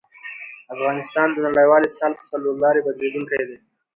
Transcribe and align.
افغانستان 0.73 1.27
د 1.31 1.37
نړیوال 1.47 1.81
اتصال 1.83 2.11
په 2.15 2.23
څلورلاري 2.29 2.81
بدلېدونکی 2.85 3.41
دی. 3.47 3.57